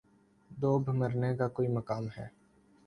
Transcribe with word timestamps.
دوب 0.51 0.89
مرنے 0.89 1.35
کا 1.37 1.47
کوئی 1.47 1.67
مقام 1.67 2.07
ہے 2.17 2.27